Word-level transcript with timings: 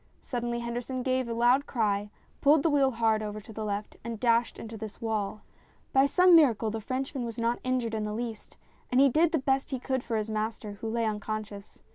Suddenly 0.23 0.61
Henderson 0.61 1.03
gave 1.03 1.29
a 1.29 1.33
loud 1.35 1.67
cry, 1.67 2.09
pulled 2.41 2.63
the 2.63 2.71
wheel 2.71 2.89
hard 2.89 3.21
over 3.21 3.39
to 3.39 3.53
the 3.53 3.63
left, 3.63 3.97
and 4.03 4.19
dashed 4.19 4.57
into 4.57 4.75
this 4.75 4.99
wall. 4.99 5.41
By 5.93 6.07
some 6.07 6.35
miracle 6.35 6.71
the 6.71 6.81
Frenchman 6.81 7.23
was 7.23 7.37
not 7.37 7.59
injured 7.63 7.93
in 7.93 8.03
the 8.05 8.11
least, 8.13 8.57
and 8.91 8.99
he 8.99 9.09
did 9.09 9.31
the 9.31 9.37
best 9.37 9.69
he 9.69 9.77
could 9.79 10.03
for 10.03 10.17
his 10.17 10.27
master, 10.31 10.71
who 10.81 10.89
lay 10.89 11.05
unconscious. 11.05 11.83